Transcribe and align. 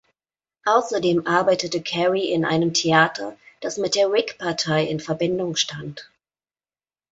Außerdem 0.65 1.27
arbeitete 1.27 1.79
Carey 1.79 2.31
in 2.33 2.43
einem 2.43 2.73
Theater, 2.73 3.37
das 3.59 3.77
mit 3.77 3.93
der 3.93 4.11
Whig-Partei 4.11 4.85
in 4.87 4.99
Verbindung 4.99 5.55
stand. 5.55 6.09